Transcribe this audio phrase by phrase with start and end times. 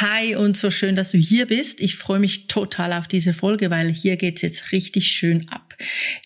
[0.00, 1.80] Hi und so schön, dass du hier bist.
[1.80, 5.76] Ich freue mich total auf diese Folge, weil hier geht's jetzt richtig schön ab.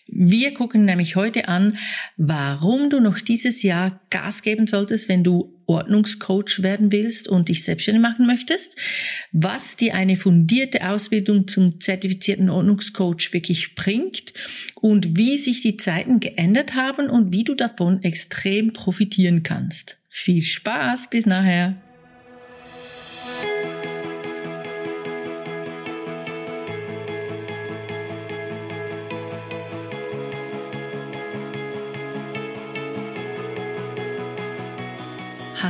[0.07, 1.77] Wir gucken nämlich heute an,
[2.17, 7.63] warum du noch dieses Jahr Gas geben solltest, wenn du Ordnungscoach werden willst und dich
[7.63, 8.75] selbstständig machen möchtest,
[9.31, 14.33] was dir eine fundierte Ausbildung zum zertifizierten Ordnungscoach wirklich bringt
[14.81, 20.01] und wie sich die Zeiten geändert haben und wie du davon extrem profitieren kannst.
[20.09, 21.79] Viel Spaß, bis nachher.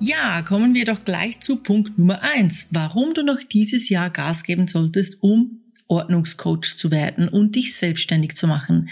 [0.00, 2.66] Ja, kommen wir doch gleich zu Punkt Nummer eins.
[2.70, 8.36] Warum du noch dieses Jahr Gas geben solltest, um Ordnungscoach zu werden und dich selbstständig
[8.36, 8.90] zu machen.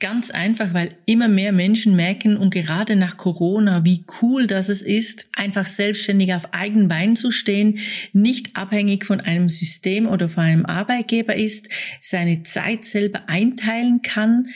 [0.00, 4.80] Ganz einfach, weil immer mehr Menschen merken und gerade nach Corona, wie cool das es
[4.80, 7.80] ist, einfach selbstständig auf eigenen Beinen zu stehen,
[8.12, 11.68] nicht abhängig von einem System oder von einem Arbeitgeber ist,
[12.00, 14.46] seine Zeit selber einteilen kann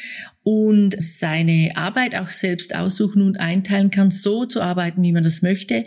[0.45, 5.43] und seine Arbeit auch selbst aussuchen und einteilen kann, so zu arbeiten, wie man das
[5.43, 5.85] möchte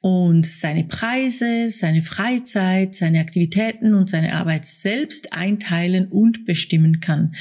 [0.00, 7.34] und seine Preise, seine Freizeit, seine Aktivitäten und seine Arbeit selbst einteilen und bestimmen kann.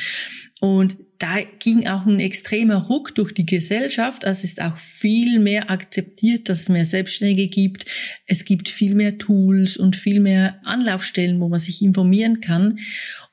[0.59, 4.23] Und da ging auch ein extremer Ruck durch die Gesellschaft.
[4.23, 7.85] Es ist auch viel mehr akzeptiert, dass es mehr Selbstständige gibt.
[8.25, 12.77] Es gibt viel mehr Tools und viel mehr Anlaufstellen, wo man sich informieren kann.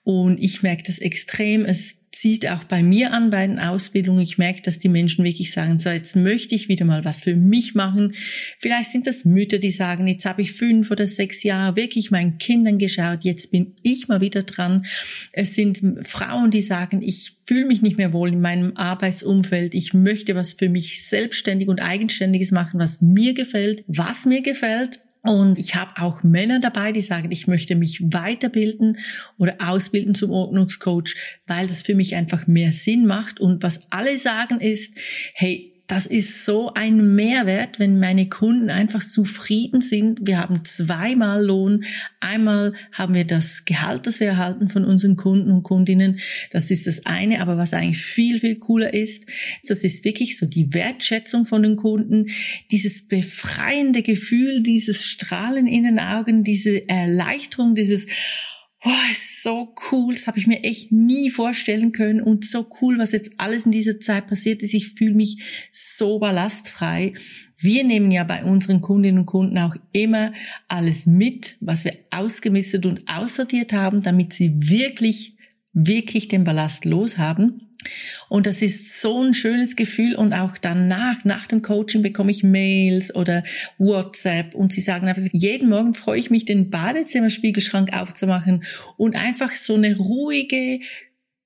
[0.08, 1.66] Und ich merke das extrem.
[1.66, 4.22] Es zieht auch bei mir an bei den Ausbildungen.
[4.22, 7.36] Ich merke, dass die Menschen wirklich sagen, so jetzt möchte ich wieder mal was für
[7.36, 8.14] mich machen.
[8.58, 12.38] Vielleicht sind das Mütter, die sagen, jetzt habe ich fünf oder sechs Jahre wirklich meinen
[12.38, 14.82] Kindern geschaut, jetzt bin ich mal wieder dran.
[15.32, 19.74] Es sind Frauen, die sagen, ich fühle mich nicht mehr wohl in meinem Arbeitsumfeld.
[19.74, 25.00] Ich möchte was für mich selbstständig und eigenständiges machen, was mir gefällt, was mir gefällt.
[25.22, 28.98] Und ich habe auch Männer dabei, die sagen, ich möchte mich weiterbilden
[29.36, 31.14] oder ausbilden zum Ordnungscoach,
[31.46, 33.40] weil das für mich einfach mehr Sinn macht.
[33.40, 34.96] Und was alle sagen ist,
[35.34, 40.26] hey, das ist so ein Mehrwert, wenn meine Kunden einfach zufrieden sind.
[40.26, 41.84] Wir haben zweimal Lohn.
[42.20, 46.20] Einmal haben wir das Gehalt, das wir erhalten von unseren Kunden und Kundinnen.
[46.50, 47.40] Das ist das eine.
[47.40, 49.24] Aber was eigentlich viel, viel cooler ist,
[49.66, 52.26] das ist wirklich so die Wertschätzung von den Kunden,
[52.70, 58.06] dieses befreiende Gefühl, dieses Strahlen in den Augen, diese Erleichterung, dieses
[58.82, 62.98] Boah, ist so cool, das habe ich mir echt nie vorstellen können und so cool,
[62.98, 64.72] was jetzt alles in dieser Zeit passiert ist.
[64.72, 67.14] Ich fühle mich so ballastfrei.
[67.56, 70.32] Wir nehmen ja bei unseren Kundinnen und Kunden auch immer
[70.68, 75.36] alles mit, was wir ausgemistet und aussortiert haben, damit sie wirklich,
[75.72, 77.67] wirklich den Ballast loshaben.
[78.28, 80.14] Und das ist so ein schönes Gefühl.
[80.14, 83.44] Und auch danach, nach dem Coaching bekomme ich Mails oder
[83.78, 84.54] WhatsApp.
[84.54, 88.64] Und sie sagen einfach, jeden Morgen freue ich mich, den Badezimmerspiegelschrank aufzumachen
[88.96, 90.80] und einfach so eine ruhige,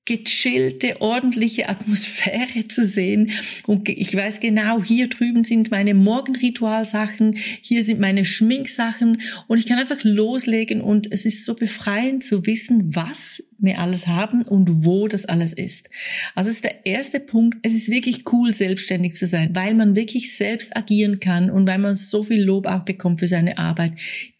[0.04, 3.30] gechillte, ordentliche Atmosphäre zu sehen.
[3.66, 9.66] Und ich weiß genau, hier drüben sind meine Morgenritualsachen, hier sind meine Schminksachen und ich
[9.66, 14.84] kann einfach loslegen und es ist so befreiend zu wissen, was wir alles haben und
[14.84, 15.88] wo das alles ist.
[16.34, 17.58] Also ist der erste Punkt.
[17.62, 21.78] Es ist wirklich cool, selbstständig zu sein, weil man wirklich selbst agieren kann und weil
[21.78, 23.92] man so viel Lob auch bekommt für seine Arbeit,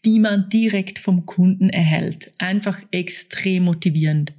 [0.03, 2.33] die man direkt vom Kunden erhält.
[2.37, 4.33] Einfach extrem motivierend.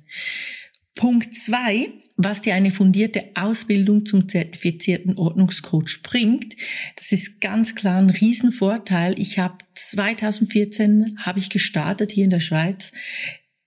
[0.94, 6.54] Punkt zwei, was dir eine fundierte Ausbildung zum zertifizierten Ordnungscoach bringt,
[6.96, 9.18] das ist ganz klar ein Riesenvorteil.
[9.18, 12.92] Ich habe 2014 habe ich gestartet hier in der Schweiz.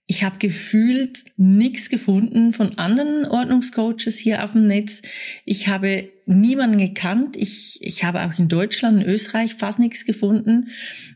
[0.10, 5.02] Ich habe gefühlt nichts gefunden von anderen Ordnungscoaches hier auf dem Netz.
[5.44, 7.36] Ich habe niemanden gekannt.
[7.36, 10.70] Ich, ich habe auch in Deutschland, in Österreich fast nichts gefunden.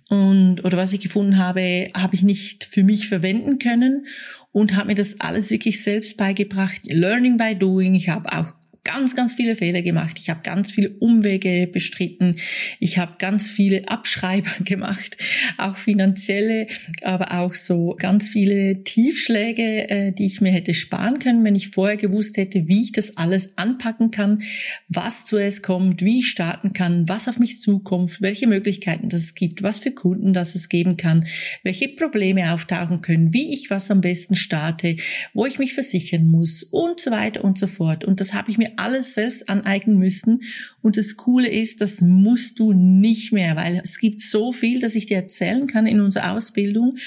[0.09, 4.07] Und, oder was ich gefunden habe, habe ich nicht für mich verwenden können
[4.51, 6.81] und habe mir das alles wirklich selbst beigebracht.
[6.87, 7.95] Learning by doing.
[7.95, 10.17] Ich habe auch ganz, ganz viele Fehler gemacht.
[10.19, 12.35] Ich habe ganz viele Umwege bestritten.
[12.79, 15.17] Ich habe ganz viele Abschreiber gemacht,
[15.57, 16.67] auch finanzielle,
[17.03, 21.69] aber auch so ganz viele Tiefschläge, äh, die ich mir hätte sparen können, wenn ich
[21.69, 24.41] vorher gewusst hätte, wie ich das alles anpacken kann,
[24.87, 29.61] was zuerst kommt, wie ich starten kann, was auf mich zukommt, welche Möglichkeiten das gibt,
[29.61, 31.27] was für Kunden das es geben kann,
[31.63, 34.95] welche Probleme auftauchen können, wie ich was am besten starte,
[35.33, 38.05] wo ich mich versichern muss und so weiter und so fort.
[38.05, 40.41] Und das habe ich mir alles selbst aneignen müssen.
[40.81, 44.95] Und das Coole ist, das musst du nicht mehr, weil es gibt so viel, dass
[44.95, 46.97] ich dir erzählen kann in unserer Ausbildung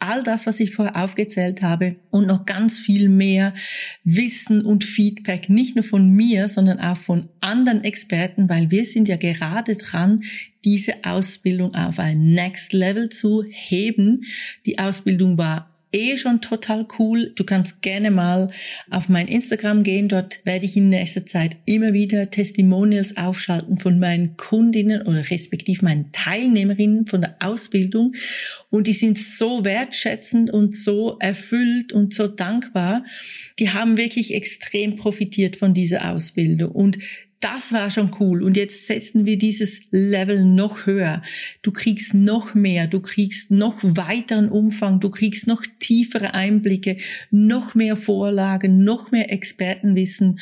[0.00, 3.54] all das, was ich vorher aufgezählt habe und noch ganz viel mehr
[4.04, 9.08] Wissen und Feedback, nicht nur von mir, sondern auch von anderen Experten, weil wir sind
[9.08, 10.22] ja gerade dran,
[10.64, 14.22] diese Ausbildung auf ein Next Level zu heben.
[14.66, 17.32] Die Ausbildung war eh schon total cool.
[17.34, 18.50] Du kannst gerne mal
[18.90, 20.08] auf mein Instagram gehen.
[20.08, 25.82] Dort werde ich in nächster Zeit immer wieder Testimonials aufschalten von meinen Kundinnen oder respektiv
[25.82, 28.14] meinen Teilnehmerinnen von der Ausbildung.
[28.70, 33.04] Und die sind so wertschätzend und so erfüllt und so dankbar.
[33.58, 36.72] Die haben wirklich extrem profitiert von dieser Ausbildung.
[36.72, 36.98] Und
[37.40, 38.42] das war schon cool.
[38.42, 41.22] Und jetzt setzen wir dieses Level noch höher.
[41.62, 46.96] Du kriegst noch mehr, du kriegst noch weiteren Umfang, du kriegst noch tiefere Einblicke,
[47.30, 50.40] noch mehr Vorlagen, noch mehr Expertenwissen.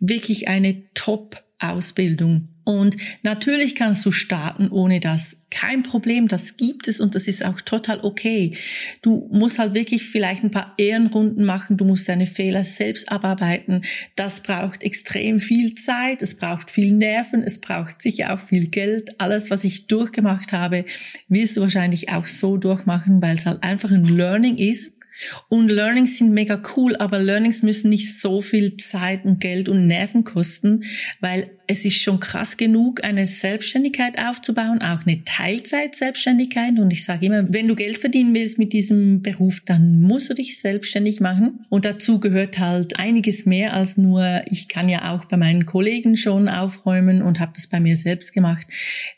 [0.00, 2.53] Wirklich eine Top-Ausbildung.
[2.64, 5.36] Und natürlich kannst du starten ohne das.
[5.50, 8.56] Kein Problem, das gibt es und das ist auch total okay.
[9.02, 13.82] Du musst halt wirklich vielleicht ein paar Ehrenrunden machen, du musst deine Fehler selbst abarbeiten.
[14.16, 19.20] Das braucht extrem viel Zeit, es braucht viel Nerven, es braucht sicher auch viel Geld.
[19.20, 20.86] Alles, was ich durchgemacht habe,
[21.28, 24.94] wirst du wahrscheinlich auch so durchmachen, weil es halt einfach ein Learning ist
[25.48, 29.86] und Learnings sind mega cool, aber Learnings müssen nicht so viel Zeit und Geld und
[29.86, 30.84] Nerven kosten,
[31.20, 36.78] weil es ist schon krass genug, eine Selbstständigkeit aufzubauen, auch eine Teilzeit-Selbstständigkeit.
[36.78, 40.34] Und ich sage immer, wenn du Geld verdienen willst mit diesem Beruf, dann musst du
[40.34, 41.64] dich selbstständig machen.
[41.70, 46.16] Und dazu gehört halt einiges mehr als nur, ich kann ja auch bei meinen Kollegen
[46.16, 48.66] schon aufräumen und habe das bei mir selbst gemacht.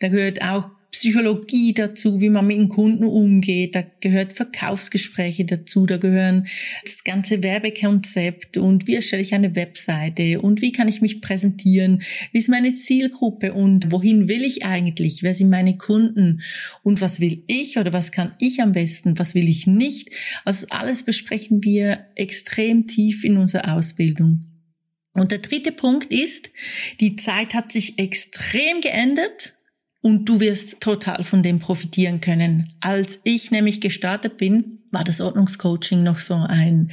[0.00, 5.84] Da gehört auch Psychologie dazu, wie man mit den Kunden umgeht, da gehört Verkaufsgespräche dazu,
[5.84, 6.46] da gehören
[6.84, 12.02] das ganze Werbekonzept und wie erstelle ich eine Webseite und wie kann ich mich präsentieren,
[12.32, 16.40] wie ist meine Zielgruppe und wohin will ich eigentlich, wer sind meine Kunden?
[16.82, 20.14] Und was will ich oder was kann ich am besten, was will ich nicht.
[20.46, 24.46] Also alles besprechen wir extrem tief in unserer Ausbildung.
[25.12, 26.50] Und der dritte Punkt ist,
[27.00, 29.55] die Zeit hat sich extrem geändert
[30.06, 32.72] und du wirst total von dem profitieren können.
[32.80, 36.92] Als ich nämlich gestartet bin, war das Ordnungscoaching noch so ein,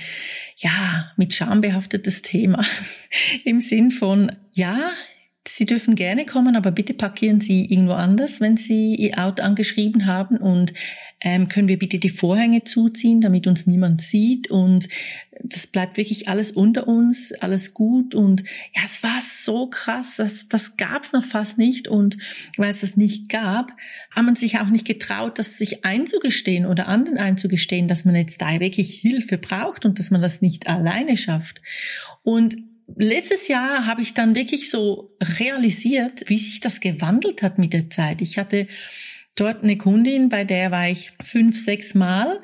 [0.58, 2.66] ja, mit Scham behaftetes Thema.
[3.46, 4.94] Im Sinn von, ja,
[5.46, 10.06] Sie dürfen gerne kommen, aber bitte parkieren Sie irgendwo anders, wenn Sie Ihr Auto angeschrieben
[10.06, 10.38] haben.
[10.38, 10.74] Und
[11.20, 14.50] ähm, können wir bitte die Vorhänge zuziehen, damit uns niemand sieht.
[14.50, 14.88] Und
[15.42, 18.16] das bleibt wirklich alles unter uns, alles gut.
[18.16, 18.44] Und
[18.74, 21.90] ja, es war so krass, das, das gab es noch fast nicht.
[21.90, 22.18] Und
[22.56, 23.72] weil es das nicht gab,
[24.12, 28.42] hat man sich auch nicht getraut, das sich einzugestehen oder anderen einzugestehen, dass man jetzt
[28.42, 31.62] da wirklich Hilfe braucht und dass man das nicht alleine schafft.
[32.22, 32.56] Und
[32.96, 37.90] letztes Jahr habe ich dann wirklich so realisiert, wie sich das gewandelt hat mit der
[37.90, 38.22] Zeit.
[38.22, 38.68] Ich hatte
[39.36, 42.42] dort eine Kundin, bei der war ich fünf, sechs Mal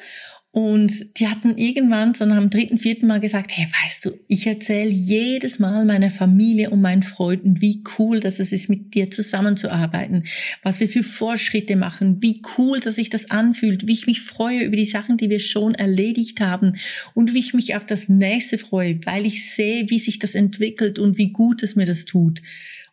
[0.61, 4.89] und die hatten irgendwann so dem dritten, vierten Mal gesagt, hey, weißt du, ich erzähle
[4.89, 10.25] jedes Mal meiner Familie und meinen Freunden, wie cool das ist, mit dir zusammenzuarbeiten,
[10.61, 14.65] was wir für Fortschritte machen, wie cool, dass sich das anfühlt, wie ich mich freue
[14.65, 16.73] über die Sachen, die wir schon erledigt haben
[17.13, 20.99] und wie ich mich auf das nächste freue, weil ich sehe, wie sich das entwickelt
[20.99, 22.41] und wie gut es mir das tut.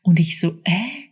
[0.02, 1.05] Und ich so, äh?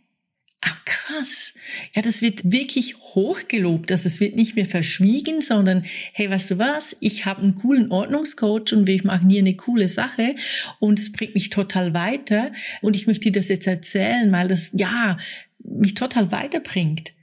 [0.67, 1.53] Ach krass.
[1.93, 3.91] Ja, das wird wirklich hochgelobt.
[3.91, 6.97] Also es wird nicht mehr verschwiegen, sondern hey, weißt du was?
[7.01, 10.35] Ich habe einen coolen Ordnungscoach und wir machen hier eine coole Sache
[10.79, 14.71] und es bringt mich total weiter und ich möchte dir das jetzt erzählen, weil das
[14.73, 15.19] ja
[15.59, 17.13] mich total weiterbringt.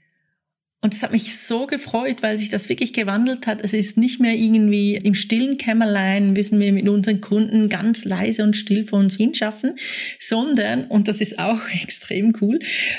[0.84, 3.60] Und es hat mich so gefreut, weil sich das wirklich gewandelt hat.
[3.62, 8.42] Es ist nicht mehr irgendwie im stillen Kämmerlein, müssen wir mit unseren Kunden ganz leise
[8.42, 9.76] und still vor uns hinschaffen,
[10.18, 12.58] sondern, und das ist auch extrem cool,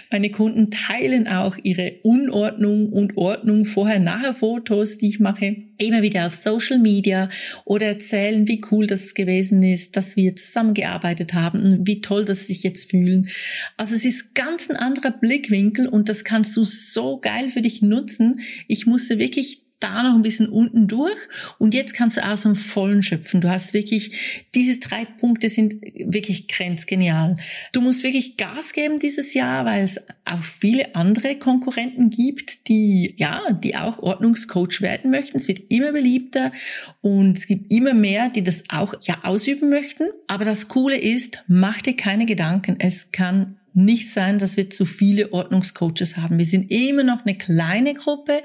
[0.09, 6.27] meine Kunden teilen auch ihre Unordnung und Ordnung vorher-nachher Fotos, die ich mache, immer wieder
[6.27, 7.29] auf Social Media
[7.65, 12.47] oder erzählen, wie cool das gewesen ist, dass wir zusammengearbeitet haben und wie toll das
[12.47, 13.27] sich jetzt fühlen.
[13.75, 17.72] Also es ist ganz ein anderer Blickwinkel und das kannst du so geil für dich
[17.81, 18.41] nutzen.
[18.67, 21.17] Ich musste wirklich da noch ein bisschen unten durch
[21.59, 23.41] und jetzt kannst du aus dem Vollen schöpfen.
[23.41, 27.35] Du hast wirklich, diese drei Punkte sind wirklich grenzgenial.
[27.73, 33.13] Du musst wirklich Gas geben dieses Jahr, weil es auch viele andere Konkurrenten gibt, die,
[33.17, 35.35] ja, die auch Ordnungscoach werden möchten.
[35.35, 36.53] Es wird immer beliebter
[37.01, 40.05] und es gibt immer mehr, die das auch, ja, ausüben möchten.
[40.27, 42.77] Aber das Coole ist, mach dir keine Gedanken.
[42.79, 46.37] Es kann nicht sein, dass wir zu viele Ordnungscoaches haben.
[46.37, 48.41] Wir sind immer noch eine kleine Gruppe.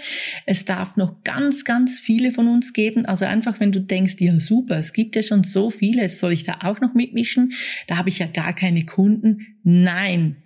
[0.46, 3.06] Es darf noch ganz, ganz viele von uns geben.
[3.06, 6.44] Also einfach, wenn du denkst, ja super, es gibt ja schon so viele, soll ich
[6.44, 7.52] da auch noch mitmischen?
[7.86, 9.58] Da habe ich ja gar keine Kunden.
[9.62, 10.36] Nein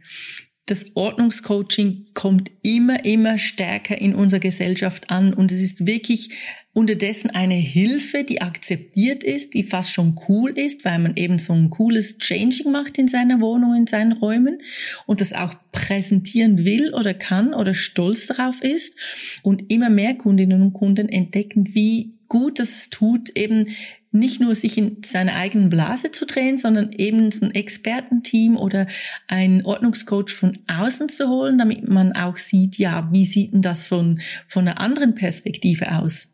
[0.66, 6.30] das Ordnungscoaching kommt immer, immer stärker in unserer Gesellschaft an und es ist wirklich
[6.74, 11.52] unterdessen eine Hilfe, die akzeptiert ist, die fast schon cool ist, weil man eben so
[11.52, 14.62] ein cooles Changing macht in seiner Wohnung, in seinen Räumen
[15.06, 18.96] und das auch präsentieren will oder kann oder stolz darauf ist
[19.42, 23.66] und immer mehr Kundinnen und Kunden entdecken, wie gut es tut, eben
[24.10, 28.86] nicht nur sich in seiner eigenen Blase zu drehen, sondern eben ein Expertenteam oder
[29.26, 33.84] ein Ordnungscoach von außen zu holen, damit man auch sieht, ja, wie sieht denn das
[33.84, 36.31] von, von einer anderen Perspektive aus?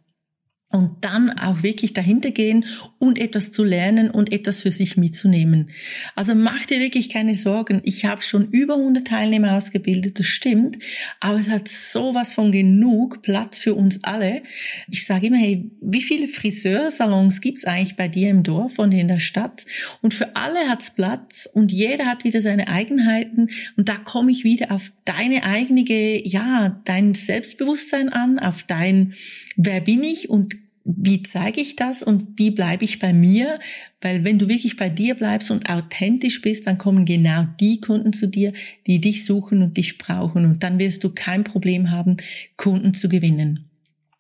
[0.71, 2.67] Und dann auch wirklich dahinter gehen
[2.99, 5.71] und etwas zu lernen und etwas für sich mitzunehmen.
[6.15, 7.81] Also mach dir wirklich keine Sorgen.
[7.85, 10.79] Ich habe schon über 100 Teilnehmer ausgebildet, das stimmt,
[11.21, 14.43] aber es hat sowas von genug Platz für uns alle.
[14.91, 19.09] Ich sage immer, hey, wie viele Friseursalons gibt's eigentlich bei dir im Dorf und in
[19.09, 19.65] der Stadt?
[20.03, 24.45] Und für alle hat's Platz und jeder hat wieder seine Eigenheiten und da komme ich
[24.45, 25.83] wieder auf deine eigene,
[26.27, 29.15] ja, dein Selbstbewusstsein an, auf dein,
[29.57, 30.58] wer bin ich und
[30.97, 33.59] wie zeige ich das und wie bleibe ich bei mir?
[34.01, 38.15] Weil wenn du wirklich bei dir bleibst und authentisch bist, dann kommen genau die Kunden
[38.15, 38.55] zu dir,
[38.87, 40.47] die dich suchen und dich brauchen.
[40.47, 42.17] Und dann wirst du kein Problem haben,
[42.57, 43.69] Kunden zu gewinnen.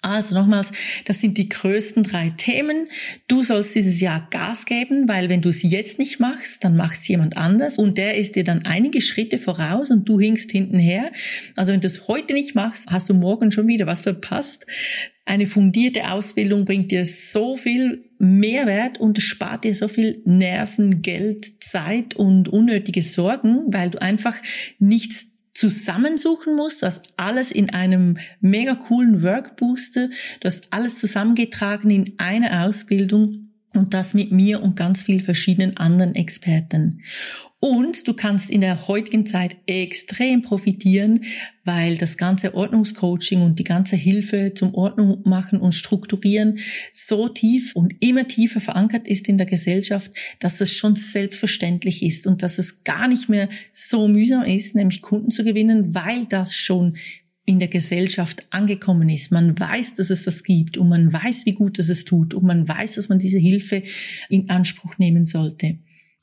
[0.01, 0.71] Also nochmals,
[1.07, 2.87] das sind die größten drei Themen.
[3.27, 7.01] Du sollst dieses Jahr Gas geben, weil wenn du es jetzt nicht machst, dann macht
[7.01, 10.79] es jemand anders und der ist dir dann einige Schritte voraus und du hinkst hinten
[10.79, 11.11] her.
[11.57, 14.67] Also wenn du es heute nicht machst, hast du morgen schon wieder was verpasst.
[15.25, 21.63] Eine fundierte Ausbildung bringt dir so viel Mehrwert und spart dir so viel Nerven, Geld,
[21.63, 24.37] Zeit und unnötige Sorgen, weil du einfach
[24.79, 25.27] nichts
[25.59, 26.83] zusammensuchen musst.
[26.83, 30.09] Du hast alles in einem mega coolen Workbooster.
[30.41, 35.77] Du hast alles zusammengetragen in einer Ausbildung und das mit mir und ganz vielen verschiedenen
[35.77, 37.03] anderen Experten.
[37.61, 41.25] Und du kannst in der heutigen Zeit extrem profitieren,
[41.65, 46.59] weil das ganze Ordnungscoaching und die ganze Hilfe zum Ordnung machen und strukturieren
[46.93, 52.29] so tief und immer tiefer verankert ist in der Gesellschaft, dass es schon selbstverständlich ist
[52.29, 56.55] und dass es gar nicht mehr so mühsam ist, nämlich Kunden zu gewinnen, weil das
[56.55, 56.97] schon
[57.49, 59.33] in der Gesellschaft angekommen ist.
[59.33, 62.45] Man weiß, dass es das gibt und man weiß, wie gut es es tut und
[62.45, 63.83] man weiß, dass man diese Hilfe
[64.29, 65.79] in Anspruch nehmen sollte.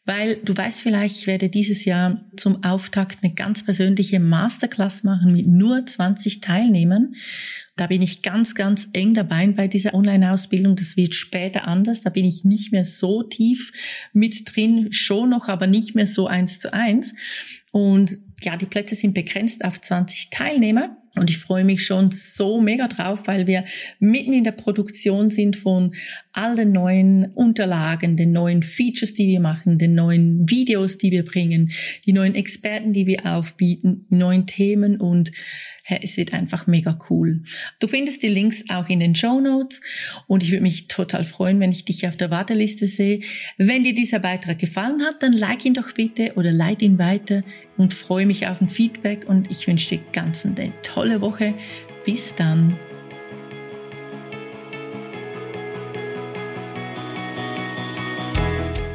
[0.06, 5.32] Weil du weißt vielleicht, ich werde dieses Jahr zum Auftakt eine ganz persönliche Masterclass machen
[5.32, 7.14] mit nur 20 Teilnehmern
[7.76, 10.76] da bin ich ganz, ganz eng dabei bei dieser Online-Ausbildung.
[10.76, 12.02] Das wird später anders.
[12.02, 13.72] Da bin ich nicht mehr so tief
[14.14, 17.14] mit drin, schon noch, aber nicht mehr so eins zu eins.
[17.72, 20.98] Und ja, die Plätze sind begrenzt auf 20 Teilnehmer.
[21.16, 23.66] Und ich freue mich schon so mega drauf, weil wir
[24.00, 25.94] mitten in der Produktion sind von
[26.32, 31.24] all den neuen Unterlagen, den neuen Features, die wir machen, den neuen Videos, die wir
[31.24, 31.72] bringen,
[32.06, 35.32] die neuen Experten, die wir aufbieten, neuen Themen und
[35.86, 37.44] es wird einfach mega cool.
[37.80, 39.82] Du findest die Links auch in den Show Notes
[40.28, 43.20] und ich würde mich total freuen, wenn ich dich auf der Warteliste sehe.
[43.58, 47.44] Wenn dir dieser Beitrag gefallen hat, dann like ihn doch bitte oder leite ihn weiter
[47.78, 51.54] und freue mich auf ein Feedback und ich wünsche dir ganz eine tolle Woche.
[52.06, 52.78] Bis dann.